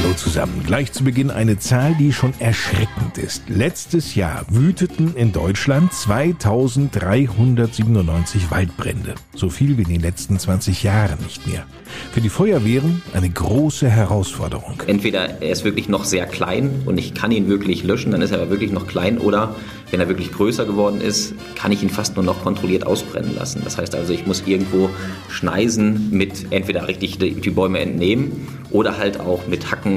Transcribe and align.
Hallo 0.00 0.14
zusammen. 0.14 0.62
Gleich 0.64 0.92
zu 0.92 1.02
Beginn 1.02 1.32
eine 1.32 1.58
Zahl, 1.58 1.96
die 1.98 2.12
schon 2.12 2.32
erschreckend 2.38 3.18
ist. 3.18 3.48
Letztes 3.48 4.14
Jahr 4.14 4.46
wüteten 4.48 5.16
in 5.16 5.32
Deutschland 5.32 5.92
2397 5.92 8.52
Waldbrände. 8.52 9.16
So 9.34 9.50
viel 9.50 9.76
wie 9.76 9.82
in 9.82 9.88
den 9.88 10.00
letzten 10.00 10.38
20 10.38 10.84
Jahren 10.84 11.18
nicht 11.24 11.48
mehr. 11.48 11.66
Für 12.12 12.20
die 12.20 12.28
Feuerwehren 12.28 13.02
eine 13.12 13.28
große 13.28 13.88
Herausforderung. 13.88 14.80
Entweder 14.86 15.42
er 15.42 15.50
ist 15.50 15.64
wirklich 15.64 15.88
noch 15.88 16.04
sehr 16.04 16.26
klein 16.26 16.82
und 16.86 16.96
ich 16.96 17.14
kann 17.14 17.32
ihn 17.32 17.48
wirklich 17.48 17.82
löschen, 17.82 18.12
dann 18.12 18.22
ist 18.22 18.30
er 18.30 18.40
aber 18.40 18.50
wirklich 18.50 18.70
noch 18.70 18.86
klein 18.86 19.18
oder 19.18 19.56
wenn 19.90 19.98
er 19.98 20.08
wirklich 20.08 20.30
größer 20.30 20.66
geworden 20.66 21.00
ist, 21.00 21.34
kann 21.56 21.72
ich 21.72 21.82
ihn 21.82 21.90
fast 21.90 22.14
nur 22.14 22.24
noch 22.24 22.44
kontrolliert 22.44 22.86
ausbrennen 22.86 23.34
lassen. 23.34 23.62
Das 23.64 23.78
heißt 23.78 23.94
also, 23.94 24.12
ich 24.12 24.26
muss 24.26 24.42
irgendwo 24.46 24.90
Schneisen 25.28 26.10
mit 26.10 26.52
entweder 26.52 26.86
richtig 26.86 27.18
die 27.18 27.50
Bäume 27.50 27.80
entnehmen 27.80 28.46
oder 28.70 28.98
halt 28.98 29.18
auch 29.18 29.46
mit 29.46 29.70
Hacken 29.70 29.87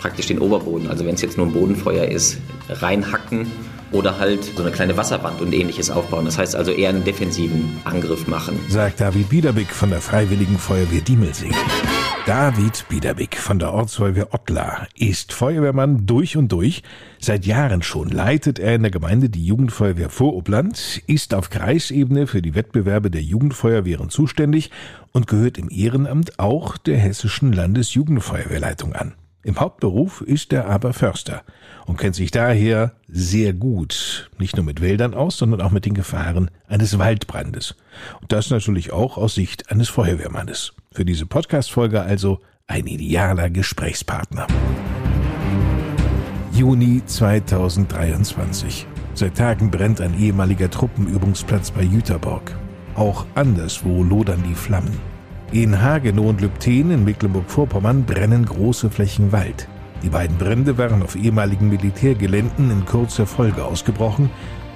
praktisch 0.00 0.26
den 0.26 0.38
Oberboden. 0.38 0.88
Also 0.88 1.06
wenn 1.06 1.14
es 1.14 1.22
jetzt 1.22 1.36
nur 1.36 1.46
ein 1.46 1.52
Bodenfeuer 1.52 2.04
ist, 2.06 2.38
reinhacken 2.68 3.46
oder 3.92 4.18
halt 4.18 4.42
so 4.44 4.62
eine 4.62 4.72
kleine 4.72 4.96
Wasserwand 4.96 5.40
und 5.40 5.52
ähnliches 5.52 5.90
aufbauen. 5.90 6.24
Das 6.24 6.38
heißt 6.38 6.56
also 6.56 6.72
eher 6.72 6.88
einen 6.88 7.04
defensiven 7.04 7.80
Angriff 7.84 8.26
machen. 8.26 8.58
Sagt 8.68 9.00
David 9.00 9.28
Biederbick 9.28 9.70
von 9.70 9.90
der 9.90 10.00
Freiwilligen 10.00 10.58
Feuerwehr 10.58 11.02
Diemelsee. 11.02 11.50
David 12.26 12.84
Biederbick 12.88 13.36
von 13.36 13.58
der 13.58 13.72
Ortsfeuerwehr 13.72 14.32
Ottlar 14.32 14.86
ist 14.96 15.32
Feuerwehrmann 15.32 16.06
durch 16.06 16.36
und 16.36 16.52
durch. 16.52 16.82
Seit 17.18 17.46
Jahren 17.46 17.82
schon 17.82 18.10
leitet 18.10 18.58
er 18.58 18.76
in 18.76 18.82
der 18.82 18.92
Gemeinde 18.92 19.28
die 19.28 19.44
Jugendfeuerwehr 19.44 20.08
Vorobland, 20.08 21.02
ist 21.08 21.34
auf 21.34 21.50
Kreisebene 21.50 22.28
für 22.28 22.40
die 22.40 22.54
Wettbewerbe 22.54 23.10
der 23.10 23.22
Jugendfeuerwehren 23.22 24.08
zuständig 24.08 24.70
und 25.10 25.26
gehört 25.26 25.58
im 25.58 25.68
Ehrenamt 25.68 26.38
auch 26.38 26.76
der 26.76 26.96
hessischen 26.96 27.52
Landesjugendfeuerwehrleitung 27.52 28.92
an. 28.92 29.14
Im 29.44 29.58
Hauptberuf 29.58 30.20
ist 30.20 30.52
er 30.52 30.68
aber 30.68 30.92
Förster 30.92 31.42
und 31.86 31.98
kennt 31.98 32.14
sich 32.14 32.30
daher 32.30 32.92
sehr 33.08 33.52
gut, 33.52 34.30
nicht 34.38 34.56
nur 34.56 34.64
mit 34.64 34.80
Wäldern 34.80 35.14
aus, 35.14 35.36
sondern 35.36 35.60
auch 35.60 35.72
mit 35.72 35.84
den 35.84 35.94
Gefahren 35.94 36.48
eines 36.68 36.98
Waldbrandes. 36.98 37.74
Und 38.20 38.30
das 38.30 38.50
natürlich 38.50 38.92
auch 38.92 39.16
aus 39.16 39.34
Sicht 39.34 39.70
eines 39.70 39.88
Feuerwehrmannes. 39.88 40.74
Für 40.92 41.04
diese 41.04 41.26
Podcast-Folge 41.26 42.02
also 42.02 42.40
ein 42.68 42.86
idealer 42.86 43.50
Gesprächspartner. 43.50 44.46
Juni 46.52 47.02
2023. 47.04 48.86
Seit 49.14 49.36
Tagen 49.36 49.72
brennt 49.72 50.00
ein 50.00 50.18
ehemaliger 50.18 50.70
Truppenübungsplatz 50.70 51.72
bei 51.72 51.82
Jüterborg. 51.82 52.56
Auch 52.94 53.26
anderswo 53.34 54.04
lodern 54.04 54.42
die 54.48 54.54
Flammen. 54.54 55.11
In 55.52 55.82
Hagenow 55.82 56.30
und 56.30 56.40
Lübten 56.40 56.90
in 56.90 57.04
Mecklenburg-Vorpommern 57.04 58.06
brennen 58.06 58.46
große 58.46 58.88
Flächen 58.88 59.32
Wald. 59.32 59.68
Die 60.02 60.08
beiden 60.08 60.38
Brände 60.38 60.78
waren 60.78 61.02
auf 61.02 61.14
ehemaligen 61.14 61.68
Militärgeländen 61.68 62.70
in 62.70 62.86
kurzer 62.86 63.26
Folge 63.26 63.62
ausgebrochen 63.62 64.30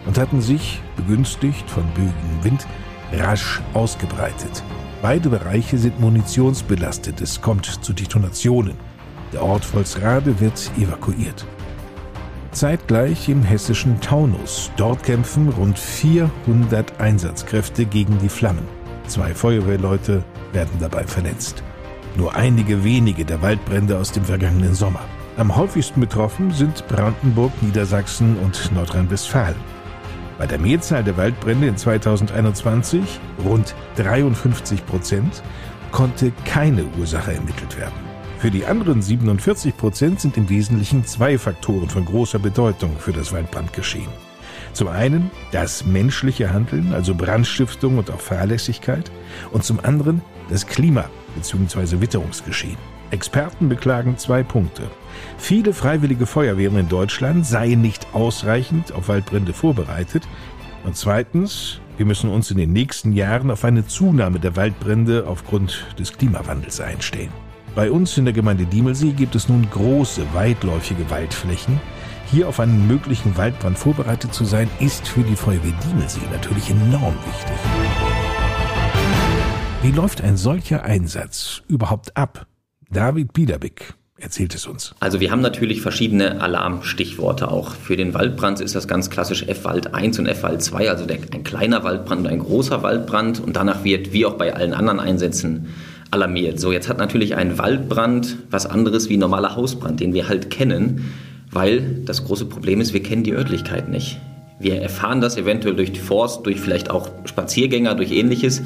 und 0.04 0.18
hatten 0.18 0.42
sich, 0.42 0.82
begünstigt 0.96 1.70
von 1.70 1.84
böigem 1.94 2.12
Wind, 2.44 2.66
rasch 3.10 3.62
ausgebreitet. 3.72 4.62
Beide 5.00 5.30
Bereiche 5.30 5.78
sind 5.78 5.98
munitionsbelastet, 5.98 7.22
es 7.22 7.40
kommt 7.40 7.64
zu 7.64 7.94
Detonationen. 7.94 8.74
Der 9.32 9.42
Ort 9.42 9.64
Volsrade 9.64 10.40
wird 10.40 10.70
evakuiert. 10.78 11.46
Zeitgleich 12.50 13.30
im 13.30 13.42
hessischen 13.42 13.98
Taunus. 14.02 14.70
Dort 14.76 15.04
kämpfen 15.04 15.48
rund 15.48 15.78
400 15.78 17.00
Einsatzkräfte 17.00 17.86
gegen 17.86 18.18
die 18.18 18.28
Flammen. 18.28 18.75
Zwei 19.06 19.34
Feuerwehrleute 19.34 20.24
werden 20.52 20.78
dabei 20.80 21.04
verletzt. 21.04 21.62
Nur 22.16 22.34
einige 22.34 22.82
wenige 22.82 23.24
der 23.24 23.42
Waldbrände 23.42 23.98
aus 23.98 24.12
dem 24.12 24.24
vergangenen 24.24 24.74
Sommer. 24.74 25.04
Am 25.36 25.54
häufigsten 25.54 26.00
betroffen 26.00 26.50
sind 26.50 26.86
Brandenburg, 26.88 27.52
Niedersachsen 27.62 28.38
und 28.38 28.72
Nordrhein-Westfalen. 28.74 29.56
Bei 30.38 30.46
der 30.46 30.58
Mehrzahl 30.58 31.04
der 31.04 31.16
Waldbrände 31.16 31.66
in 31.66 31.76
2021, 31.76 33.20
rund 33.44 33.74
53 33.96 34.84
Prozent, 34.86 35.42
konnte 35.92 36.32
keine 36.44 36.84
Ursache 36.98 37.34
ermittelt 37.34 37.78
werden. 37.78 37.94
Für 38.38 38.50
die 38.50 38.66
anderen 38.66 39.00
47 39.00 39.76
Prozent 39.76 40.20
sind 40.20 40.36
im 40.36 40.48
Wesentlichen 40.48 41.04
zwei 41.06 41.38
Faktoren 41.38 41.88
von 41.88 42.04
großer 42.04 42.38
Bedeutung 42.38 42.98
für 42.98 43.12
das 43.12 43.32
Waldbrandgeschehen. 43.32 44.08
Zum 44.72 44.88
einen 44.88 45.30
das 45.52 45.84
menschliche 45.86 46.52
Handeln, 46.52 46.92
also 46.92 47.14
Brandstiftung 47.14 47.98
und 47.98 48.10
auch 48.10 48.20
Fahrlässigkeit, 48.20 49.10
und 49.52 49.64
zum 49.64 49.80
anderen 49.80 50.22
das 50.50 50.66
Klima 50.66 51.06
bzw. 51.34 52.00
Witterungsgeschehen. 52.00 52.76
Experten 53.10 53.68
beklagen 53.68 54.18
zwei 54.18 54.42
Punkte. 54.42 54.82
Viele 55.38 55.72
freiwillige 55.72 56.26
Feuerwehren 56.26 56.78
in 56.78 56.88
Deutschland 56.88 57.46
seien 57.46 57.80
nicht 57.80 58.06
ausreichend 58.12 58.92
auf 58.92 59.08
Waldbrände 59.08 59.52
vorbereitet. 59.52 60.24
Und 60.84 60.96
zweitens, 60.96 61.80
wir 61.96 62.06
müssen 62.06 62.30
uns 62.30 62.50
in 62.50 62.58
den 62.58 62.72
nächsten 62.72 63.12
Jahren 63.12 63.50
auf 63.50 63.64
eine 63.64 63.86
Zunahme 63.86 64.40
der 64.40 64.56
Waldbrände 64.56 65.24
aufgrund 65.26 65.86
des 65.98 66.12
Klimawandels 66.12 66.80
einstellen. 66.80 67.32
Bei 67.74 67.90
uns 67.90 68.16
in 68.16 68.24
der 68.24 68.34
Gemeinde 68.34 68.64
Diemelsee 68.64 69.12
gibt 69.12 69.34
es 69.34 69.48
nun 69.48 69.68
große, 69.70 70.22
weitläufige 70.32 71.08
Waldflächen, 71.10 71.80
hier 72.30 72.48
auf 72.48 72.60
einen 72.60 72.86
möglichen 72.86 73.36
Waldbrand 73.36 73.78
vorbereitet 73.78 74.34
zu 74.34 74.44
sein, 74.44 74.68
ist 74.80 75.06
für 75.06 75.22
die 75.22 75.36
Feuerwehr 75.36 75.72
Diemelsee 75.84 76.20
natürlich 76.32 76.70
enorm 76.70 77.14
wichtig. 77.14 77.56
Wie 79.82 79.92
läuft 79.92 80.20
ein 80.22 80.36
solcher 80.36 80.82
Einsatz 80.82 81.62
überhaupt 81.68 82.16
ab? 82.16 82.46
David 82.90 83.32
Biederbick 83.32 83.94
erzählt 84.18 84.54
es 84.54 84.66
uns. 84.66 84.94
Also 85.00 85.20
wir 85.20 85.30
haben 85.30 85.42
natürlich 85.42 85.82
verschiedene 85.82 86.40
Alarmstichworte 86.40 87.50
auch. 87.50 87.74
Für 87.74 87.96
den 87.96 88.14
Waldbrand 88.14 88.60
ist 88.60 88.74
das 88.74 88.88
ganz 88.88 89.10
klassisch 89.10 89.42
F-Wald 89.42 89.94
1 89.94 90.18
und 90.18 90.26
F-Wald 90.26 90.62
2, 90.62 90.90
also 90.90 91.06
der, 91.06 91.18
ein 91.32 91.44
kleiner 91.44 91.84
Waldbrand 91.84 92.22
und 92.22 92.26
ein 92.28 92.38
großer 92.38 92.82
Waldbrand. 92.82 93.40
Und 93.40 93.56
danach 93.56 93.84
wird, 93.84 94.12
wie 94.12 94.24
auch 94.24 94.34
bei 94.34 94.54
allen 94.54 94.72
anderen 94.72 95.00
Einsätzen, 95.00 95.74
alarmiert. 96.10 96.58
So, 96.58 96.72
jetzt 96.72 96.88
hat 96.88 96.98
natürlich 96.98 97.36
ein 97.36 97.58
Waldbrand 97.58 98.38
was 98.50 98.66
anderes 98.66 99.08
wie 99.08 99.16
ein 99.16 99.20
normaler 99.20 99.54
Hausbrand, 99.54 100.00
den 100.00 100.14
wir 100.14 100.28
halt 100.28 100.50
kennen 100.50 101.12
weil 101.56 102.02
das 102.04 102.22
große 102.22 102.44
Problem 102.44 102.82
ist, 102.82 102.92
wir 102.92 103.02
kennen 103.02 103.22
die 103.22 103.32
Örtlichkeit 103.32 103.88
nicht. 103.88 104.20
Wir 104.58 104.82
erfahren 104.82 105.22
das 105.22 105.38
eventuell 105.38 105.74
durch 105.74 105.90
die 105.90 106.00
Forst, 106.00 106.44
durch 106.44 106.60
vielleicht 106.60 106.90
auch 106.90 107.08
Spaziergänger, 107.24 107.94
durch 107.94 108.12
ähnliches, 108.12 108.60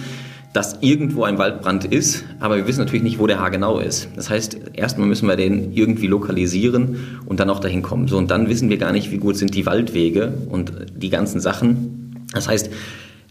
dass 0.53 0.78
irgendwo 0.81 1.23
ein 1.23 1.39
Waldbrand 1.39 1.84
ist, 1.84 2.25
aber 2.41 2.56
wir 2.56 2.67
wissen 2.67 2.81
natürlich 2.81 3.05
nicht, 3.05 3.21
wo 3.21 3.29
der 3.29 3.39
Haar 3.39 3.53
genau 3.53 3.79
ist. 3.79 4.09
Das 4.17 4.29
heißt, 4.29 4.73
erstmal 4.73 5.06
müssen 5.06 5.29
wir 5.29 5.37
den 5.37 5.73
irgendwie 5.73 6.09
lokalisieren 6.09 7.21
und 7.27 7.39
dann 7.39 7.49
auch 7.49 7.61
dahin 7.61 7.83
kommen. 7.83 8.09
So, 8.09 8.19
und 8.19 8.29
dann 8.33 8.49
wissen 8.49 8.69
wir 8.71 8.79
gar 8.79 8.91
nicht, 8.91 9.12
wie 9.12 9.19
gut 9.19 9.37
sind 9.37 9.55
die 9.55 9.67
Waldwege 9.67 10.33
und 10.49 10.73
die 10.97 11.11
ganzen 11.11 11.41
Sachen. 11.41 12.27
Das 12.34 12.49
heißt, 12.49 12.71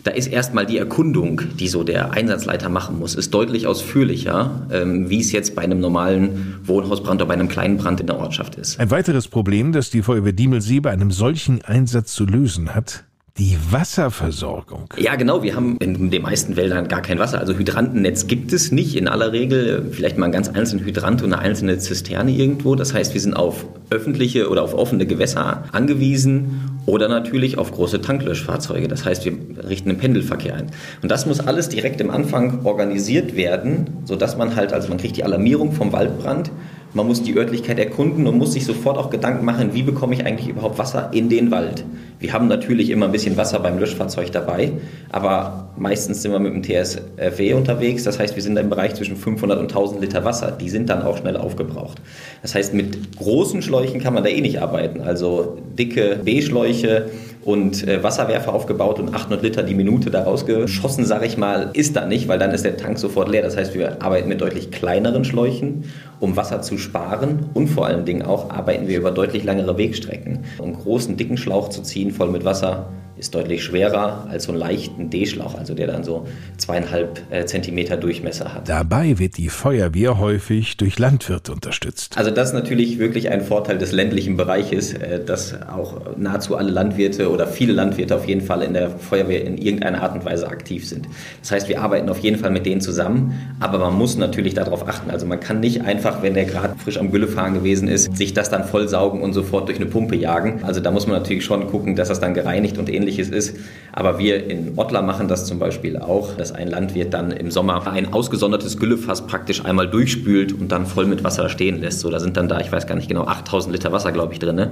da 0.03 0.11
ist 0.11 0.27
erstmal 0.27 0.65
die 0.65 0.77
Erkundung, 0.77 1.41
die 1.59 1.67
so 1.67 1.83
der 1.83 2.11
Einsatzleiter 2.11 2.69
machen 2.69 2.99
muss, 2.99 3.15
ist 3.15 3.33
deutlich 3.33 3.67
ausführlicher, 3.67 4.67
ähm, 4.71 5.09
wie 5.09 5.19
es 5.19 5.31
jetzt 5.31 5.55
bei 5.55 5.61
einem 5.61 5.79
normalen 5.79 6.59
Wohnhausbrand 6.63 7.21
oder 7.21 7.27
bei 7.27 7.33
einem 7.33 7.49
kleinen 7.49 7.77
Brand 7.77 7.99
in 7.99 8.07
der 8.07 8.17
Ortschaft 8.17 8.55
ist. 8.55 8.79
Ein 8.79 8.91
weiteres 8.91 9.27
Problem, 9.27 9.71
das 9.71 9.89
die 9.89 10.01
Feuerwehr 10.01 10.33
Diemelsee 10.33 10.79
bei 10.79 10.91
einem 10.91 11.11
solchen 11.11 11.61
Einsatz 11.63 12.13
zu 12.13 12.25
lösen 12.25 12.73
hat, 12.75 13.05
die 13.39 13.57
Wasserversorgung. 13.69 14.89
Ja, 14.97 15.15
genau. 15.15 15.41
Wir 15.43 15.55
haben 15.55 15.77
in 15.77 16.11
den 16.11 16.21
meisten 16.21 16.57
Wäldern 16.57 16.89
gar 16.89 17.01
kein 17.01 17.19
Wasser. 17.19 17.39
Also 17.39 17.53
Hydrantennetz 17.53 18.27
gibt 18.27 18.51
es 18.51 18.71
nicht. 18.71 18.97
In 18.97 19.07
aller 19.07 19.31
Regel 19.31 19.89
vielleicht 19.91 20.17
mal 20.17 20.25
ein 20.25 20.33
ganz 20.33 20.49
einzelnen 20.49 20.85
Hydrant 20.85 21.23
und 21.23 21.31
eine 21.31 21.41
einzelne 21.41 21.77
Zisterne 21.77 22.31
irgendwo. 22.31 22.75
Das 22.75 22.93
heißt, 22.93 23.13
wir 23.13 23.21
sind 23.21 23.35
auf 23.35 23.65
öffentliche 23.89 24.49
oder 24.49 24.61
auf 24.63 24.73
offene 24.73 25.05
Gewässer 25.05 25.63
angewiesen 25.71 26.81
oder 26.85 27.07
natürlich 27.07 27.57
auf 27.57 27.71
große 27.71 28.01
Tanklöschfahrzeuge. 28.01 28.89
Das 28.89 29.05
heißt, 29.05 29.23
wir 29.23 29.33
richten 29.67 29.89
einen 29.89 29.99
Pendelverkehr 29.99 30.55
ein. 30.55 30.71
Und 31.01 31.09
das 31.09 31.25
muss 31.25 31.39
alles 31.39 31.69
direkt 31.69 32.01
im 32.01 32.11
Anfang 32.11 32.65
organisiert 32.65 33.37
werden, 33.37 34.01
sodass 34.03 34.37
man 34.37 34.55
halt, 34.55 34.73
also 34.73 34.89
man 34.89 34.97
kriegt 34.97 35.15
die 35.15 35.23
Alarmierung 35.23 35.71
vom 35.71 35.93
Waldbrand 35.93 36.51
man 36.93 37.07
muss 37.07 37.21
die 37.21 37.35
Örtlichkeit 37.35 37.77
erkunden 37.79 38.27
und 38.27 38.37
muss 38.37 38.53
sich 38.53 38.65
sofort 38.65 38.97
auch 38.97 39.09
Gedanken 39.09 39.45
machen, 39.45 39.73
wie 39.73 39.83
bekomme 39.83 40.15
ich 40.15 40.25
eigentlich 40.25 40.49
überhaupt 40.49 40.77
Wasser 40.77 41.09
in 41.13 41.29
den 41.29 41.51
Wald. 41.51 41.83
Wir 42.19 42.33
haben 42.33 42.47
natürlich 42.47 42.89
immer 42.89 43.05
ein 43.05 43.11
bisschen 43.11 43.37
Wasser 43.37 43.59
beim 43.59 43.79
Löschfahrzeug 43.79 44.31
dabei, 44.31 44.73
aber 45.09 45.69
meistens 45.77 46.21
sind 46.21 46.31
wir 46.31 46.39
mit 46.39 46.53
dem 46.53 46.63
TSW 46.63 47.53
unterwegs. 47.53 48.03
Das 48.03 48.19
heißt, 48.19 48.35
wir 48.35 48.43
sind 48.43 48.57
im 48.57 48.69
Bereich 48.69 48.95
zwischen 48.95 49.15
500 49.15 49.59
und 49.59 49.65
1000 49.65 50.01
Liter 50.01 50.25
Wasser. 50.25 50.51
Die 50.51 50.69
sind 50.69 50.89
dann 50.89 51.03
auch 51.03 51.17
schnell 51.17 51.37
aufgebraucht. 51.37 52.01
Das 52.41 52.55
heißt, 52.55 52.73
mit 52.73 53.17
großen 53.17 53.61
Schläuchen 53.61 54.01
kann 54.01 54.13
man 54.13 54.23
da 54.23 54.29
eh 54.29 54.41
nicht 54.41 54.61
arbeiten. 54.61 55.01
Also 55.01 55.59
dicke 55.77 56.19
B-Schläuche 56.23 57.09
und 57.45 57.87
äh, 57.87 58.03
Wasserwerfer 58.03 58.53
aufgebaut 58.53 58.99
und 58.99 59.13
800 59.13 59.41
Liter 59.41 59.63
die 59.63 59.75
Minute 59.75 60.11
daraus 60.11 60.45
geschossen, 60.45 61.05
sage 61.05 61.25
ich 61.25 61.37
mal, 61.37 61.69
ist 61.73 61.95
da 61.95 62.05
nicht, 62.05 62.27
weil 62.27 62.39
dann 62.39 62.51
ist 62.51 62.65
der 62.65 62.77
Tank 62.77 62.99
sofort 62.99 63.29
leer. 63.29 63.41
Das 63.41 63.55
heißt, 63.55 63.73
wir 63.73 64.01
arbeiten 64.01 64.27
mit 64.27 64.41
deutlich 64.41 64.71
kleineren 64.71 65.23
Schläuchen, 65.23 65.85
um 66.19 66.35
Wasser 66.35 66.61
zu 66.61 66.77
sparen 66.77 67.49
und 67.53 67.67
vor 67.67 67.85
allen 67.85 68.05
Dingen 68.05 68.23
auch 68.23 68.49
arbeiten 68.49 68.87
wir 68.87 68.97
über 68.97 69.11
deutlich 69.11 69.43
langere 69.43 69.77
Wegstrecken. 69.77 70.39
Um 70.57 70.73
großen, 70.73 71.15
dicken 71.15 71.37
Schlauch 71.37 71.69
zu 71.69 71.81
ziehen, 71.81 72.11
voll 72.11 72.29
mit 72.29 72.43
Wasser, 72.43 72.89
ist 73.19 73.35
deutlich 73.35 73.63
schwerer 73.63 74.27
als 74.29 74.45
so 74.45 74.51
einen 74.51 74.59
leichten 74.59 75.09
D-Schlauch, 75.09 75.55
also 75.55 75.73
der 75.73 75.87
dann 75.87 76.03
so 76.03 76.25
zweieinhalb 76.57 77.21
äh, 77.29 77.45
Zentimeter 77.45 77.97
Durchmesser 77.97 78.53
hat. 78.53 78.69
Dabei 78.69 79.19
wird 79.19 79.37
die 79.37 79.49
Feuerwehr 79.49 80.19
häufig 80.19 80.77
durch 80.77 80.97
Landwirte 80.97 81.51
unterstützt. 81.51 82.17
Also 82.17 82.31
das 82.31 82.49
ist 82.49 82.53
natürlich 82.53 82.97
wirklich 82.97 83.29
ein 83.29 83.41
Vorteil 83.41 83.77
des 83.77 83.91
ländlichen 83.91 84.37
Bereiches, 84.37 84.93
äh, 84.93 85.23
dass 85.23 85.53
auch 85.61 86.15
nahezu 86.17 86.55
alle 86.55 86.71
Landwirte 86.71 87.29
oder 87.29 87.45
viele 87.45 87.73
Landwirte 87.73 88.15
auf 88.15 88.27
jeden 88.27 88.41
Fall 88.41 88.61
in 88.61 88.73
der 88.73 88.89
Feuerwehr 88.89 89.43
in 89.43 89.57
irgendeiner 89.57 90.01
Art 90.01 90.15
und 90.15 90.23
Weise 90.23 90.47
aktiv 90.47 90.87
sind. 90.87 91.07
Das 91.41 91.51
heißt, 91.51 91.67
wir 91.67 91.81
arbeiten 91.81 92.07
auf 92.09 92.19
jeden 92.19 92.37
Fall 92.37 92.51
mit 92.51 92.65
denen 92.65 92.79
zusammen, 92.79 93.55
aber 93.59 93.79
man 93.79 93.95
muss 93.95 94.17
natürlich 94.17 94.53
darauf 94.53 94.87
achten. 94.87 95.11
Also 95.11 95.25
man 95.25 95.41
kann 95.41 95.59
nicht 95.59 95.81
einfach, 95.81 96.21
wenn 96.21 96.33
der 96.33 96.45
gerade 96.45 96.75
frisch 96.77 96.97
am 96.97 97.11
Güllefahren 97.11 97.53
gewesen 97.53 97.89
ist, 97.89 98.15
sich 98.15 98.33
das 98.33 98.49
dann 98.49 98.63
vollsaugen 98.63 99.21
und 99.21 99.33
sofort 99.33 99.67
durch 99.67 99.77
eine 99.77 99.87
Pumpe 99.87 100.15
jagen. 100.15 100.63
Also 100.63 100.79
da 100.79 100.91
muss 100.91 101.05
man 101.05 101.17
natürlich 101.17 101.43
schon 101.43 101.67
gucken, 101.67 101.95
dass 101.95 102.07
das 102.07 102.19
dann 102.21 102.33
gereinigt 102.33 102.77
und 102.77 102.89
ähnlich 102.89 103.08
ähnliches 103.09 103.29
ist. 103.29 103.57
Aber 103.91 104.19
wir 104.19 104.49
in 104.49 104.73
Ottler 104.77 105.01
machen 105.01 105.27
das 105.27 105.45
zum 105.45 105.59
Beispiel 105.59 105.97
auch, 105.97 106.35
dass 106.35 106.51
ein 106.51 106.67
Landwirt 106.67 107.13
dann 107.13 107.31
im 107.31 107.49
Sommer 107.51 107.85
ein 107.87 108.13
ausgesondertes 108.13 108.77
Güllefass 108.77 109.25
praktisch 109.25 109.65
einmal 109.65 109.89
durchspült 109.89 110.53
und 110.53 110.71
dann 110.71 110.85
voll 110.85 111.05
mit 111.05 111.23
Wasser 111.23 111.49
stehen 111.49 111.81
lässt. 111.81 111.99
So, 111.99 112.09
da 112.09 112.19
sind 112.19 112.37
dann 112.37 112.47
da, 112.47 112.59
ich 112.59 112.71
weiß 112.71 112.87
gar 112.87 112.95
nicht 112.95 113.07
genau, 113.07 113.25
8000 113.25 113.73
Liter 113.73 113.91
Wasser, 113.91 114.11
glaube 114.11 114.33
ich, 114.33 114.39
drin, 114.39 114.55
ne? 114.55 114.71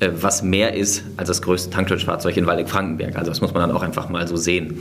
was 0.00 0.42
mehr 0.42 0.74
ist 0.74 1.04
als 1.16 1.28
das 1.28 1.42
größte 1.42 1.70
Tanklöschfahrzeug 1.70 2.36
in 2.36 2.46
Waldeck-Frankenberg. 2.46 3.16
Also 3.16 3.30
das 3.30 3.40
muss 3.40 3.52
man 3.52 3.68
dann 3.68 3.76
auch 3.76 3.82
einfach 3.82 4.08
mal 4.08 4.26
so 4.26 4.36
sehen. 4.36 4.80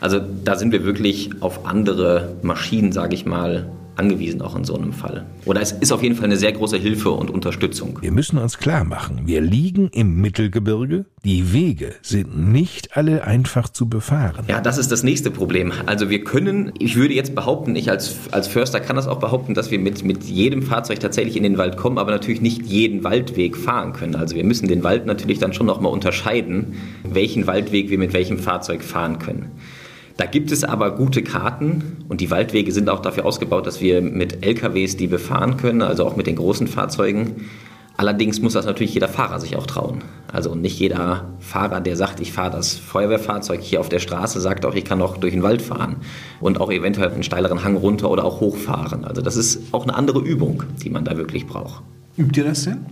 Also 0.00 0.20
da 0.44 0.56
sind 0.56 0.72
wir 0.72 0.84
wirklich 0.84 1.30
auf 1.40 1.66
andere 1.66 2.36
Maschinen, 2.42 2.92
sage 2.92 3.14
ich 3.14 3.24
mal, 3.24 3.66
angewiesen, 3.96 4.42
auch 4.42 4.56
in 4.56 4.64
so 4.64 4.76
einem 4.76 4.92
Fall. 4.92 5.26
Oder 5.44 5.60
es 5.60 5.72
ist 5.72 5.92
auf 5.92 6.02
jeden 6.02 6.14
Fall 6.14 6.26
eine 6.26 6.36
sehr 6.36 6.52
große 6.52 6.76
Hilfe 6.76 7.10
und 7.10 7.30
Unterstützung. 7.30 7.98
Wir 8.00 8.12
müssen 8.12 8.38
uns 8.38 8.58
klar 8.58 8.84
machen, 8.84 9.22
wir 9.24 9.40
liegen 9.40 9.88
im 9.92 10.20
Mittelgebirge, 10.20 11.06
die 11.24 11.52
Wege 11.52 11.94
sind 12.02 12.52
nicht 12.52 12.96
alle 12.96 13.24
einfach 13.24 13.68
zu 13.68 13.88
befahren. 13.88 14.44
Ja, 14.48 14.60
das 14.60 14.78
ist 14.78 14.90
das 14.90 15.02
nächste 15.02 15.30
Problem. 15.30 15.72
Also 15.86 16.10
wir 16.10 16.24
können, 16.24 16.72
ich 16.78 16.96
würde 16.96 17.14
jetzt 17.14 17.34
behaupten, 17.34 17.76
ich 17.76 17.90
als, 17.90 18.16
als 18.32 18.48
Förster 18.48 18.80
kann 18.80 18.96
das 18.96 19.06
auch 19.06 19.20
behaupten, 19.20 19.54
dass 19.54 19.70
wir 19.70 19.78
mit, 19.78 20.04
mit 20.04 20.24
jedem 20.24 20.62
Fahrzeug 20.62 21.00
tatsächlich 21.00 21.36
in 21.36 21.42
den 21.42 21.58
Wald 21.58 21.76
kommen, 21.76 21.98
aber 21.98 22.10
natürlich 22.10 22.40
nicht 22.40 22.62
jeden 22.66 23.04
Waldweg 23.04 23.56
fahren 23.56 23.92
können. 23.92 24.16
Also 24.16 24.34
wir 24.34 24.44
müssen 24.44 24.68
den 24.68 24.82
Wald 24.82 25.06
natürlich 25.06 25.38
dann 25.38 25.52
schon 25.52 25.66
nochmal 25.66 25.92
unterscheiden, 25.92 26.74
welchen 27.04 27.46
Waldweg 27.46 27.90
wir 27.90 27.98
mit 27.98 28.12
welchem 28.12 28.38
Fahrzeug 28.38 28.82
fahren 28.82 29.18
können. 29.18 29.52
Da 30.16 30.26
gibt 30.26 30.52
es 30.52 30.64
aber 30.64 30.94
gute 30.94 31.22
Karten 31.22 32.04
und 32.08 32.20
die 32.20 32.30
Waldwege 32.30 32.72
sind 32.72 32.90
auch 32.90 33.00
dafür 33.00 33.24
ausgebaut, 33.24 33.66
dass 33.66 33.80
wir 33.80 34.02
mit 34.02 34.44
LKWs 34.44 34.96
die 34.96 35.06
befahren 35.06 35.56
können, 35.56 35.82
also 35.82 36.06
auch 36.06 36.16
mit 36.16 36.26
den 36.26 36.36
großen 36.36 36.66
Fahrzeugen. 36.66 37.48
Allerdings 37.96 38.40
muss 38.40 38.54
das 38.54 38.66
natürlich 38.66 38.94
jeder 38.94 39.08
Fahrer 39.08 39.38
sich 39.38 39.56
auch 39.56 39.66
trauen. 39.66 40.02
Also 40.32 40.54
nicht 40.54 40.78
jeder 40.78 41.34
Fahrer, 41.40 41.80
der 41.80 41.96
sagt, 41.96 42.20
ich 42.20 42.32
fahre 42.32 42.50
das 42.50 42.74
Feuerwehrfahrzeug 42.74 43.60
hier 43.60 43.80
auf 43.80 43.88
der 43.88 43.98
Straße, 43.98 44.40
sagt 44.40 44.64
auch, 44.64 44.74
ich 44.74 44.84
kann 44.84 45.02
auch 45.02 45.18
durch 45.18 45.34
den 45.34 45.42
Wald 45.42 45.60
fahren 45.60 45.96
und 46.40 46.60
auch 46.60 46.70
eventuell 46.70 47.10
einen 47.10 47.22
steileren 47.22 47.64
Hang 47.64 47.76
runter 47.76 48.10
oder 48.10 48.24
auch 48.24 48.40
hochfahren. 48.40 49.04
Also 49.04 49.20
das 49.20 49.36
ist 49.36 49.72
auch 49.72 49.82
eine 49.82 49.94
andere 49.94 50.20
Übung, 50.20 50.64
die 50.82 50.90
man 50.90 51.04
da 51.04 51.16
wirklich 51.16 51.46
braucht. 51.46 51.82
Übt 52.16 52.38
ihr 52.40 52.44
das 52.44 52.64
denn? 52.64 52.84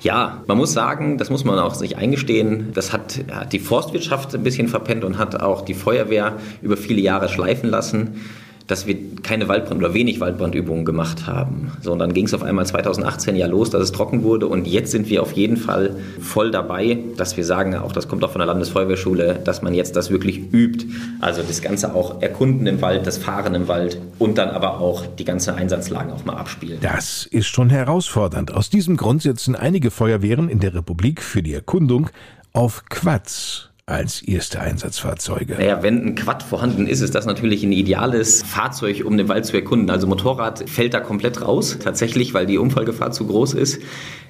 Ja, 0.00 0.42
man 0.46 0.58
muss 0.58 0.72
sagen, 0.72 1.18
das 1.18 1.30
muss 1.30 1.44
man 1.44 1.58
auch 1.58 1.74
sich 1.74 1.96
eingestehen, 1.96 2.72
das 2.72 2.92
hat, 2.92 3.20
hat 3.30 3.52
die 3.52 3.58
Forstwirtschaft 3.58 4.34
ein 4.34 4.42
bisschen 4.42 4.68
verpennt 4.68 5.04
und 5.04 5.18
hat 5.18 5.40
auch 5.40 5.64
die 5.64 5.74
Feuerwehr 5.74 6.36
über 6.62 6.76
viele 6.76 7.00
Jahre 7.00 7.28
schleifen 7.28 7.68
lassen 7.68 8.20
dass 8.66 8.86
wir 8.86 8.96
keine 9.22 9.48
Waldbrand 9.48 9.80
oder 9.80 9.94
wenig 9.94 10.20
Waldbrandübungen 10.20 10.84
gemacht 10.84 11.26
haben. 11.26 11.72
So, 11.80 11.92
und 11.92 11.98
dann 11.98 12.12
ging 12.12 12.26
es 12.26 12.34
auf 12.34 12.42
einmal 12.42 12.66
2018 12.66 13.36
ja 13.36 13.46
los, 13.46 13.70
dass 13.70 13.82
es 13.82 13.92
trocken 13.92 14.22
wurde. 14.22 14.46
Und 14.46 14.66
jetzt 14.66 14.90
sind 14.90 15.08
wir 15.08 15.22
auf 15.22 15.32
jeden 15.32 15.56
Fall 15.56 15.96
voll 16.20 16.50
dabei, 16.50 16.98
dass 17.16 17.36
wir 17.36 17.44
sagen, 17.44 17.76
auch 17.76 17.92
das 17.92 18.08
kommt 18.08 18.24
auch 18.24 18.30
von 18.30 18.40
der 18.40 18.46
Landesfeuerwehrschule, 18.46 19.40
dass 19.44 19.62
man 19.62 19.74
jetzt 19.74 19.96
das 19.96 20.10
wirklich 20.10 20.52
übt. 20.52 20.86
Also 21.20 21.42
das 21.42 21.62
Ganze 21.62 21.94
auch 21.94 22.20
erkunden 22.22 22.66
im 22.66 22.82
Wald, 22.82 23.06
das 23.06 23.18
Fahren 23.18 23.54
im 23.54 23.68
Wald 23.68 24.00
und 24.18 24.38
dann 24.38 24.50
aber 24.50 24.80
auch 24.80 25.06
die 25.06 25.24
ganzen 25.24 25.54
Einsatzlagen 25.54 26.12
auch 26.12 26.24
mal 26.24 26.36
abspielen. 26.36 26.78
Das 26.80 27.26
ist 27.26 27.46
schon 27.46 27.70
herausfordernd. 27.70 28.52
Aus 28.52 28.70
diesem 28.70 28.96
Grund 28.96 29.22
setzen 29.22 29.54
einige 29.54 29.90
Feuerwehren 29.90 30.48
in 30.48 30.58
der 30.60 30.74
Republik 30.74 31.22
für 31.22 31.42
die 31.42 31.54
Erkundung 31.54 32.10
auf 32.52 32.84
Quads 32.88 33.70
als 33.88 34.20
erste 34.20 34.60
Einsatzfahrzeuge? 34.60 35.54
Naja, 35.54 35.80
wenn 35.80 36.04
ein 36.04 36.14
Quad 36.16 36.42
vorhanden 36.42 36.88
ist, 36.88 37.02
ist 37.02 37.14
das 37.14 37.24
natürlich 37.24 37.62
ein 37.62 37.70
ideales 37.70 38.42
Fahrzeug, 38.42 39.04
um 39.04 39.16
den 39.16 39.28
Wald 39.28 39.46
zu 39.46 39.56
erkunden. 39.56 39.90
Also 39.90 40.08
Motorrad 40.08 40.68
fällt 40.68 40.92
da 40.92 40.98
komplett 40.98 41.40
raus, 41.40 41.78
tatsächlich, 41.80 42.34
weil 42.34 42.46
die 42.46 42.58
Unfallgefahr 42.58 43.12
zu 43.12 43.28
groß 43.28 43.54
ist. 43.54 43.80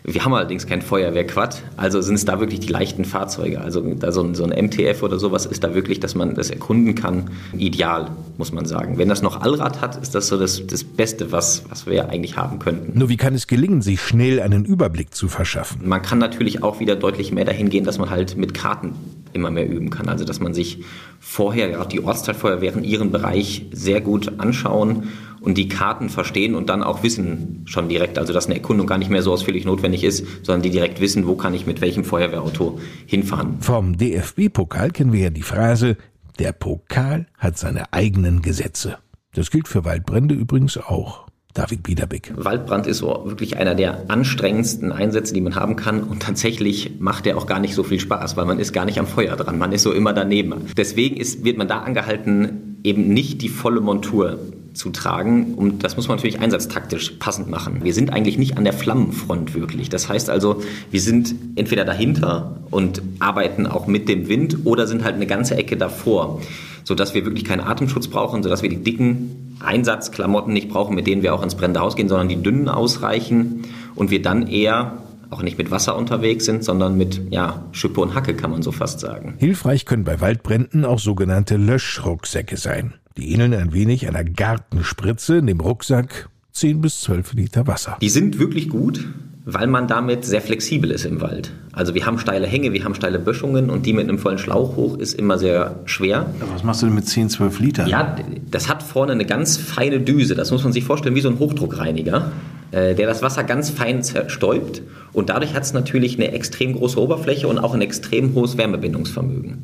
Wir 0.04 0.26
haben 0.26 0.34
allerdings 0.34 0.66
kein 0.66 0.82
Feuerwehrquad, 0.82 1.62
also 1.78 2.02
sind 2.02 2.16
es 2.16 2.26
da 2.26 2.38
wirklich 2.38 2.60
die 2.60 2.68
leichten 2.68 3.06
Fahrzeuge. 3.06 3.62
Also 3.62 3.80
da 3.80 4.12
so 4.12 4.22
ein, 4.22 4.34
so 4.34 4.44
ein 4.44 4.66
MTF 4.66 5.02
oder 5.02 5.18
sowas 5.18 5.46
ist 5.46 5.64
da 5.64 5.74
wirklich, 5.74 6.00
dass 6.00 6.14
man 6.14 6.34
das 6.34 6.50
erkunden 6.50 6.94
kann, 6.94 7.30
ideal, 7.56 8.10
muss 8.36 8.52
man 8.52 8.66
sagen. 8.66 8.98
Wenn 8.98 9.08
das 9.08 9.22
noch 9.22 9.40
Allrad 9.40 9.80
hat, 9.80 9.96
ist 9.96 10.14
das 10.14 10.28
so 10.28 10.38
das, 10.38 10.66
das 10.66 10.84
Beste, 10.84 11.32
was, 11.32 11.64
was 11.70 11.86
wir 11.86 12.10
eigentlich 12.10 12.36
haben 12.36 12.58
könnten. 12.58 12.96
Nur 12.96 13.08
wie 13.08 13.16
kann 13.16 13.34
es 13.34 13.46
gelingen, 13.46 13.80
sich 13.80 14.02
schnell 14.02 14.40
einen 14.40 14.66
Überblick 14.66 15.14
zu 15.14 15.28
verschaffen? 15.28 15.88
Man 15.88 16.02
kann 16.02 16.18
natürlich 16.18 16.62
auch 16.62 16.78
wieder 16.78 16.94
deutlich 16.94 17.32
mehr 17.32 17.46
dahin 17.46 17.70
gehen, 17.70 17.84
dass 17.84 17.96
man 17.98 18.10
halt 18.10 18.36
mit 18.36 18.52
Karten 18.52 18.92
immer 19.36 19.52
mehr 19.52 19.68
üben 19.68 19.90
kann. 19.90 20.08
Also 20.08 20.24
dass 20.24 20.40
man 20.40 20.52
sich 20.52 20.80
vorher, 21.20 21.70
gerade 21.70 21.88
die 21.88 22.02
Ortsteilfeuerwehren, 22.02 22.82
ihren 22.82 23.12
Bereich 23.12 23.66
sehr 23.70 24.00
gut 24.00 24.40
anschauen 24.40 25.04
und 25.40 25.56
die 25.56 25.68
Karten 25.68 26.08
verstehen 26.08 26.56
und 26.56 26.68
dann 26.68 26.82
auch 26.82 27.04
wissen 27.04 27.62
schon 27.66 27.88
direkt, 27.88 28.18
also 28.18 28.32
dass 28.32 28.46
eine 28.46 28.56
Erkundung 28.56 28.86
gar 28.86 28.98
nicht 28.98 29.10
mehr 29.10 29.22
so 29.22 29.32
ausführlich 29.32 29.64
notwendig 29.64 30.02
ist, 30.02 30.26
sondern 30.42 30.62
die 30.62 30.70
direkt 30.70 31.00
wissen, 31.00 31.26
wo 31.26 31.36
kann 31.36 31.54
ich 31.54 31.66
mit 31.66 31.80
welchem 31.80 32.02
Feuerwehrauto 32.02 32.80
hinfahren. 33.06 33.60
Vom 33.60 33.96
DFB-Pokal 33.96 34.90
kennen 34.90 35.12
wir 35.12 35.20
ja 35.20 35.30
die 35.30 35.42
Phrase, 35.42 35.96
der 36.38 36.52
Pokal 36.52 37.26
hat 37.38 37.58
seine 37.58 37.92
eigenen 37.92 38.42
Gesetze. 38.42 38.98
Das 39.34 39.50
gilt 39.50 39.68
für 39.68 39.84
Waldbrände 39.84 40.34
übrigens 40.34 40.78
auch. 40.78 41.25
David 41.56 41.82
Biederbeck. 41.82 42.32
Waldbrand 42.36 42.86
ist 42.86 42.98
so 42.98 43.22
wirklich 43.24 43.56
einer 43.56 43.74
der 43.74 44.10
anstrengendsten 44.10 44.92
Einsätze, 44.92 45.32
die 45.32 45.40
man 45.40 45.54
haben 45.54 45.76
kann. 45.76 46.02
Und 46.02 46.20
tatsächlich 46.22 46.92
macht 46.98 47.24
der 47.24 47.38
auch 47.38 47.46
gar 47.46 47.60
nicht 47.60 47.74
so 47.74 47.82
viel 47.82 47.98
Spaß, 47.98 48.36
weil 48.36 48.44
man 48.44 48.58
ist 48.58 48.74
gar 48.74 48.84
nicht 48.84 48.98
am 48.98 49.06
Feuer 49.06 49.36
dran. 49.36 49.58
Man 49.58 49.72
ist 49.72 49.82
so 49.82 49.92
immer 49.92 50.12
daneben. 50.12 50.54
Deswegen 50.76 51.16
ist, 51.16 51.44
wird 51.44 51.56
man 51.56 51.66
da 51.66 51.78
angehalten, 51.78 52.78
eben 52.84 53.08
nicht 53.08 53.40
die 53.40 53.48
volle 53.48 53.80
Montur 53.80 54.38
zu 54.76 54.90
tragen. 54.90 55.54
Und 55.54 55.82
das 55.82 55.96
muss 55.96 56.08
man 56.08 56.16
natürlich 56.16 56.40
einsatztaktisch 56.40 57.12
passend 57.18 57.48
machen. 57.48 57.80
Wir 57.82 57.94
sind 57.94 58.12
eigentlich 58.12 58.38
nicht 58.38 58.56
an 58.58 58.64
der 58.64 58.72
Flammenfront 58.72 59.54
wirklich. 59.54 59.88
Das 59.88 60.08
heißt 60.08 60.30
also, 60.30 60.62
wir 60.90 61.00
sind 61.00 61.34
entweder 61.56 61.84
dahinter 61.84 62.60
und 62.70 63.02
arbeiten 63.18 63.66
auch 63.66 63.86
mit 63.86 64.08
dem 64.08 64.28
Wind 64.28 64.58
oder 64.64 64.86
sind 64.86 65.04
halt 65.04 65.16
eine 65.16 65.26
ganze 65.26 65.56
Ecke 65.56 65.76
davor, 65.76 66.40
sodass 66.84 67.14
wir 67.14 67.24
wirklich 67.24 67.44
keinen 67.44 67.60
Atemschutz 67.60 68.08
brauchen, 68.08 68.42
sodass 68.42 68.62
wir 68.62 68.70
die 68.70 68.82
dicken 68.82 69.56
Einsatzklamotten 69.60 70.52
nicht 70.52 70.68
brauchen, 70.68 70.94
mit 70.94 71.06
denen 71.06 71.22
wir 71.22 71.34
auch 71.34 71.42
ins 71.42 71.54
brennende 71.54 71.80
Haus 71.80 71.96
gehen, 71.96 72.08
sondern 72.08 72.28
die 72.28 72.42
dünnen 72.42 72.68
ausreichen 72.68 73.62
und 73.94 74.10
wir 74.10 74.20
dann 74.20 74.46
eher 74.46 74.98
auch 75.30 75.42
nicht 75.42 75.58
mit 75.58 75.70
Wasser 75.70 75.96
unterwegs 75.96 76.44
sind, 76.44 76.62
sondern 76.62 76.96
mit 76.96 77.20
ja, 77.30 77.64
Schippe 77.72 78.00
und 78.00 78.14
Hacke, 78.14 78.34
kann 78.34 78.50
man 78.50 78.62
so 78.62 78.70
fast 78.70 79.00
sagen. 79.00 79.34
Hilfreich 79.38 79.84
können 79.84 80.04
bei 80.04 80.20
Waldbränden 80.20 80.84
auch 80.84 80.98
sogenannte 80.98 81.56
Löschrucksäcke 81.56 82.56
sein. 82.56 82.94
Die 83.16 83.32
ähneln 83.32 83.54
ein 83.54 83.72
wenig 83.72 84.06
einer 84.08 84.24
Gartenspritze. 84.24 85.38
In 85.38 85.46
dem 85.46 85.60
Rucksack 85.60 86.28
10 86.52 86.80
bis 86.80 87.00
12 87.00 87.34
Liter 87.34 87.66
Wasser. 87.66 87.96
Die 88.00 88.08
sind 88.08 88.38
wirklich 88.38 88.68
gut 88.68 89.06
weil 89.48 89.68
man 89.68 89.86
damit 89.86 90.24
sehr 90.24 90.42
flexibel 90.42 90.90
ist 90.90 91.04
im 91.04 91.20
Wald. 91.20 91.52
Also 91.72 91.94
wir 91.94 92.04
haben 92.04 92.18
steile 92.18 92.48
Hänge, 92.48 92.72
wir 92.72 92.82
haben 92.82 92.96
steile 92.96 93.20
Böschungen 93.20 93.70
und 93.70 93.86
die 93.86 93.92
mit 93.92 94.08
einem 94.08 94.18
vollen 94.18 94.38
Schlauch 94.38 94.74
hoch 94.74 94.98
ist 94.98 95.14
immer 95.14 95.38
sehr 95.38 95.78
schwer. 95.84 96.26
Aber 96.40 96.52
was 96.52 96.64
machst 96.64 96.82
du 96.82 96.86
denn 96.86 96.96
mit 96.96 97.06
10, 97.06 97.30
12 97.30 97.60
Litern? 97.60 97.88
Ja, 97.88 98.16
das 98.50 98.68
hat 98.68 98.82
vorne 98.82 99.12
eine 99.12 99.24
ganz 99.24 99.56
feine 99.56 100.00
Düse. 100.00 100.34
Das 100.34 100.50
muss 100.50 100.64
man 100.64 100.72
sich 100.72 100.82
vorstellen 100.82 101.14
wie 101.14 101.20
so 101.20 101.28
ein 101.28 101.38
Hochdruckreiniger, 101.38 102.32
äh, 102.72 102.96
der 102.96 103.06
das 103.06 103.22
Wasser 103.22 103.44
ganz 103.44 103.70
fein 103.70 104.02
zerstäubt. 104.02 104.82
Und 105.12 105.28
dadurch 105.28 105.54
hat 105.54 105.62
es 105.62 105.72
natürlich 105.72 106.16
eine 106.16 106.32
extrem 106.32 106.72
große 106.72 107.00
Oberfläche 107.00 107.46
und 107.46 107.60
auch 107.60 107.72
ein 107.72 107.82
extrem 107.82 108.34
hohes 108.34 108.58
Wärmebindungsvermögen. 108.58 109.62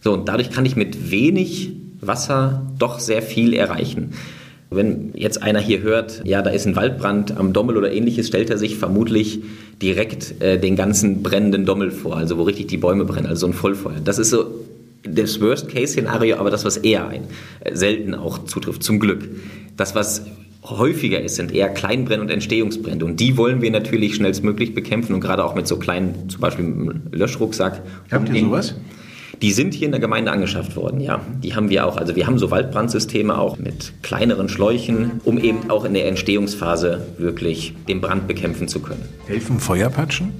So, 0.00 0.12
und 0.12 0.28
dadurch 0.28 0.50
kann 0.50 0.66
ich 0.66 0.74
mit 0.74 1.12
wenig 1.12 1.72
Wasser 2.00 2.66
doch 2.78 3.00
sehr 3.00 3.22
viel 3.22 3.54
erreichen. 3.54 4.12
Wenn 4.70 5.10
jetzt 5.14 5.42
einer 5.42 5.58
hier 5.58 5.82
hört, 5.82 6.22
ja, 6.24 6.42
da 6.42 6.50
ist 6.50 6.66
ein 6.66 6.76
Waldbrand 6.76 7.36
am 7.36 7.52
Dommel 7.52 7.76
oder 7.76 7.92
ähnliches, 7.92 8.28
stellt 8.28 8.50
er 8.50 8.58
sich 8.58 8.76
vermutlich 8.76 9.40
direkt 9.82 10.40
äh, 10.40 10.58
den 10.58 10.76
ganzen 10.76 11.22
brennenden 11.22 11.66
Dommel 11.66 11.90
vor, 11.90 12.16
also 12.16 12.38
wo 12.38 12.44
richtig 12.44 12.68
die 12.68 12.76
Bäume 12.76 13.04
brennen, 13.04 13.26
also 13.26 13.40
so 13.40 13.46
ein 13.48 13.52
Vollfeuer. 13.52 13.96
Das 14.04 14.20
ist 14.20 14.30
so 14.30 14.46
das 15.02 15.40
Worst-Case-Szenario, 15.40 16.36
aber 16.36 16.50
das, 16.50 16.64
was 16.64 16.76
eher 16.76 17.08
ein, 17.08 17.24
äh, 17.60 17.74
selten 17.74 18.14
auch 18.14 18.44
zutrifft, 18.44 18.84
zum 18.84 19.00
Glück. 19.00 19.28
Das, 19.76 19.96
was 19.96 20.24
häufiger 20.62 21.20
ist, 21.20 21.36
sind 21.36 21.52
eher 21.52 21.68
Kleinbrände 21.70 22.22
und 22.22 22.30
Entstehungsbrände. 22.30 23.04
Und 23.04 23.18
die 23.18 23.36
wollen 23.36 23.62
wir 23.62 23.70
natürlich 23.70 24.14
schnellstmöglich 24.14 24.74
bekämpfen 24.74 25.14
und 25.14 25.20
gerade 25.20 25.44
auch 25.44 25.54
mit 25.54 25.66
so 25.66 25.78
kleinen, 25.78 26.28
zum 26.28 26.40
Beispiel 26.40 26.64
einem 26.66 27.02
Löschrucksack. 27.10 27.82
Habt 28.10 28.28
ihr 28.28 28.40
sowas? 28.42 28.74
Die 29.42 29.52
sind 29.52 29.72
hier 29.72 29.86
in 29.86 29.92
der 29.92 30.00
Gemeinde 30.00 30.30
angeschafft 30.30 30.76
worden, 30.76 31.00
ja. 31.00 31.20
Die 31.42 31.54
haben 31.54 31.70
wir 31.70 31.86
auch. 31.86 31.96
Also 31.96 32.14
wir 32.14 32.26
haben 32.26 32.38
so 32.38 32.50
Waldbrandsysteme 32.50 33.38
auch 33.38 33.58
mit 33.58 33.92
kleineren 34.02 34.50
Schläuchen, 34.50 35.20
um 35.24 35.38
eben 35.38 35.70
auch 35.70 35.84
in 35.84 35.94
der 35.94 36.06
Entstehungsphase 36.08 37.06
wirklich 37.16 37.74
den 37.88 38.02
Brand 38.02 38.28
bekämpfen 38.28 38.68
zu 38.68 38.80
können. 38.80 39.02
Helfen 39.26 39.58
Feuerpatschen? 39.58 40.32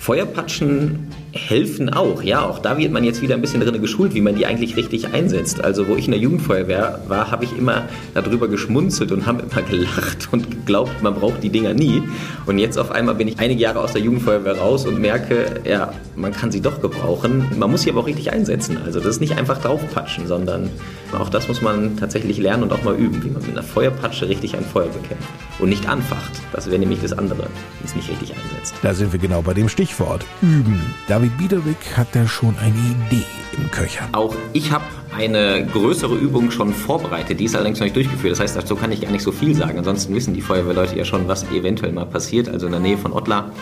Feuerpatschen 0.00 1.08
helfen 1.32 1.92
auch, 1.92 2.22
ja. 2.22 2.48
Auch 2.48 2.58
da 2.58 2.78
wird 2.78 2.90
man 2.90 3.04
jetzt 3.04 3.20
wieder 3.20 3.34
ein 3.34 3.42
bisschen 3.42 3.60
drin 3.60 3.82
geschult, 3.82 4.14
wie 4.14 4.22
man 4.22 4.34
die 4.34 4.46
eigentlich 4.46 4.74
richtig 4.78 5.12
einsetzt. 5.12 5.62
Also 5.62 5.88
wo 5.88 5.94
ich 5.94 6.06
in 6.06 6.12
der 6.12 6.20
Jugendfeuerwehr 6.20 7.02
war, 7.06 7.30
habe 7.30 7.44
ich 7.44 7.56
immer 7.56 7.82
darüber 8.14 8.48
geschmunzelt 8.48 9.12
und 9.12 9.26
habe 9.26 9.42
immer 9.42 9.60
gelacht 9.62 10.28
und 10.32 10.50
geglaubt, 10.50 11.02
man 11.02 11.14
braucht 11.14 11.42
die 11.42 11.50
Dinger 11.50 11.74
nie. 11.74 12.02
Und 12.46 12.58
jetzt 12.58 12.78
auf 12.78 12.92
einmal 12.92 13.14
bin 13.14 13.28
ich 13.28 13.38
einige 13.38 13.60
Jahre 13.60 13.80
aus 13.80 13.92
der 13.92 14.00
Jugendfeuerwehr 14.00 14.56
raus 14.56 14.86
und 14.86 14.98
merke, 14.98 15.60
ja, 15.68 15.92
man 16.16 16.32
kann 16.32 16.50
sie 16.50 16.62
doch 16.62 16.80
gebrauchen. 16.80 17.44
Man 17.58 17.70
muss 17.70 17.82
sie 17.82 17.90
aber 17.90 18.00
auch 18.00 18.06
richtig 18.06 18.32
einsetzen. 18.32 18.78
Also 18.82 19.00
das 19.00 19.08
ist 19.08 19.20
nicht 19.20 19.36
einfach 19.36 19.58
draufpatschen, 19.58 20.26
sondern 20.26 20.70
auch 21.12 21.28
das 21.28 21.46
muss 21.46 21.60
man 21.60 21.98
tatsächlich 21.98 22.38
lernen 22.38 22.62
und 22.62 22.72
auch 22.72 22.82
mal 22.84 22.96
üben, 22.96 23.22
wie 23.22 23.28
man 23.28 23.42
mit 23.42 23.50
einer 23.50 23.62
Feuerpatsche 23.62 24.30
richtig 24.30 24.56
ein 24.56 24.64
Feuer 24.64 24.88
bekämpft 24.88 25.28
und 25.60 25.68
nicht 25.68 25.88
anfacht. 25.88 26.32
Das 26.52 26.66
wäre 26.66 26.78
nämlich 26.78 27.00
das 27.00 27.12
andere, 27.12 27.44
wenn 27.44 27.84
es 27.84 27.94
nicht 27.94 28.08
richtig 28.08 28.34
einsetzt. 28.34 28.74
Da 28.82 28.94
sind 28.94 29.12
wir 29.12 29.18
genau 29.18 29.42
bei 29.42 29.54
dem 29.54 29.68
Stichwort. 29.68 30.24
Üben. 30.42 30.80
David 31.08 31.36
Biederwick 31.38 31.96
hat 31.96 32.08
da 32.12 32.26
schon 32.26 32.54
eine 32.58 32.74
Idee 32.74 33.24
im 33.56 33.70
Köcher. 33.70 34.08
Auch 34.12 34.34
ich 34.52 34.72
habe 34.72 34.84
eine 35.16 35.66
größere 35.66 36.14
Übung 36.14 36.50
schon 36.50 36.72
vorbereitet, 36.72 37.40
die 37.40 37.44
ist 37.44 37.54
allerdings 37.54 37.80
noch 37.80 37.84
nicht 37.84 37.96
durchgeführt. 37.96 38.32
Das 38.32 38.40
heißt, 38.40 38.56
dazu 38.56 38.76
kann 38.76 38.92
ich 38.92 39.00
gar 39.00 39.10
nicht 39.10 39.22
so 39.22 39.32
viel 39.32 39.54
sagen. 39.54 39.78
Ansonsten 39.78 40.14
wissen 40.14 40.34
die 40.34 40.40
Feuerwehrleute 40.40 40.96
ja 40.96 41.04
schon, 41.04 41.28
was 41.28 41.44
eventuell 41.50 41.92
mal 41.92 42.06
passiert. 42.06 42.48
Also 42.48 42.66
in 42.66 42.72
der 42.72 42.80
Nähe 42.80 42.96
von 42.96 43.12
Ottlar 43.12 43.52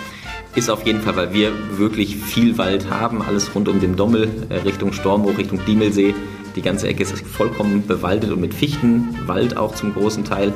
ist 0.54 0.70
auf 0.70 0.86
jeden 0.86 1.00
Fall, 1.00 1.16
weil 1.16 1.32
wir 1.32 1.52
wirklich 1.78 2.16
viel 2.16 2.58
Wald 2.58 2.90
haben, 2.90 3.22
alles 3.22 3.54
rund 3.54 3.68
um 3.68 3.80
den 3.80 3.96
Dommel, 3.96 4.28
äh, 4.48 4.56
Richtung 4.56 4.92
Stormhoch, 4.92 5.38
Richtung 5.38 5.60
Diemelsee. 5.64 6.14
Die 6.56 6.62
ganze 6.62 6.88
Ecke 6.88 7.02
ist 7.02 7.16
vollkommen 7.26 7.86
bewaldet 7.86 8.30
und 8.32 8.40
mit 8.40 8.54
Fichtenwald 8.54 9.56
auch 9.56 9.74
zum 9.74 9.94
großen 9.94 10.24
Teil. 10.24 10.52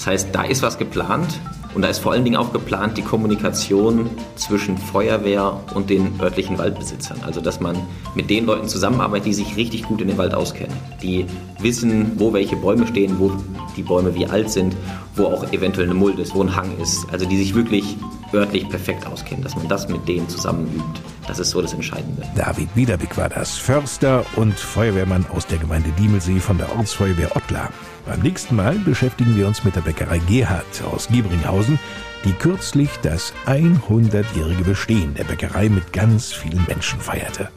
Das 0.00 0.06
heißt, 0.06 0.28
da 0.32 0.44
ist 0.44 0.62
was 0.62 0.78
geplant 0.78 1.38
und 1.74 1.82
da 1.82 1.88
ist 1.88 1.98
vor 1.98 2.12
allen 2.12 2.24
Dingen 2.24 2.36
auch 2.36 2.54
geplant 2.54 2.96
die 2.96 3.02
Kommunikation 3.02 4.08
zwischen 4.34 4.78
Feuerwehr 4.78 5.60
und 5.74 5.90
den 5.90 6.18
örtlichen 6.22 6.56
Waldbesitzern. 6.56 7.20
Also, 7.22 7.42
dass 7.42 7.60
man 7.60 7.76
mit 8.14 8.30
den 8.30 8.46
Leuten 8.46 8.66
zusammenarbeitet, 8.66 9.26
die 9.26 9.34
sich 9.34 9.56
richtig 9.56 9.82
gut 9.82 10.00
in 10.00 10.08
den 10.08 10.16
Wald 10.16 10.32
auskennen. 10.32 10.74
Die 11.02 11.26
wissen, 11.58 12.12
wo 12.16 12.32
welche 12.32 12.56
Bäume 12.56 12.86
stehen, 12.86 13.18
wo 13.18 13.30
die 13.76 13.82
Bäume 13.82 14.14
wie 14.14 14.24
alt 14.24 14.48
sind, 14.50 14.74
wo 15.16 15.26
auch 15.26 15.52
eventuell 15.52 15.86
eine 15.86 15.98
Mulde 15.98 16.22
ist, 16.22 16.34
wo 16.34 16.42
ein 16.42 16.56
Hang 16.56 16.78
ist. 16.78 17.06
Also, 17.12 17.26
die 17.26 17.36
sich 17.36 17.54
wirklich 17.54 17.98
örtlich 18.32 18.68
perfekt 18.68 19.06
auskennen, 19.06 19.42
dass 19.42 19.56
man 19.56 19.68
das 19.68 19.88
mit 19.88 20.06
denen 20.08 20.28
zusammen 20.28 20.66
übt. 20.74 21.00
Das 21.26 21.38
ist 21.38 21.50
so 21.50 21.62
das 21.62 21.72
Entscheidende. 21.72 22.22
David 22.34 22.68
Wiederbeck 22.74 23.16
war 23.16 23.28
das, 23.28 23.56
Förster 23.56 24.24
und 24.36 24.58
Feuerwehrmann 24.58 25.26
aus 25.32 25.46
der 25.46 25.58
Gemeinde 25.58 25.90
Diemelsee 25.92 26.40
von 26.40 26.58
der 26.58 26.74
Ortsfeuerwehr 26.76 27.36
Ottlar. 27.36 27.70
Beim 28.06 28.20
nächsten 28.20 28.56
Mal 28.56 28.76
beschäftigen 28.78 29.36
wir 29.36 29.46
uns 29.46 29.64
mit 29.64 29.76
der 29.76 29.82
Bäckerei 29.82 30.18
Gerhard 30.18 30.82
aus 30.92 31.08
Giebringhausen, 31.08 31.78
die 32.24 32.32
kürzlich 32.32 32.90
das 33.02 33.32
100-jährige 33.46 34.64
Bestehen 34.64 35.14
der 35.14 35.24
Bäckerei 35.24 35.68
mit 35.68 35.92
ganz 35.92 36.32
vielen 36.32 36.64
Menschen 36.66 37.00
feierte. 37.00 37.48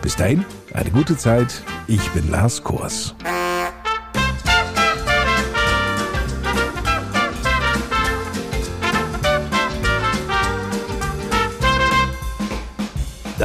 Bis 0.00 0.16
dahin, 0.16 0.44
eine 0.74 0.90
gute 0.90 1.16
Zeit. 1.16 1.62
Ich 1.86 2.06
bin 2.10 2.30
Lars 2.30 2.62
Kors. 2.62 3.14